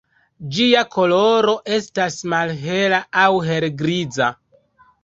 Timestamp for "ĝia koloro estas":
0.55-2.17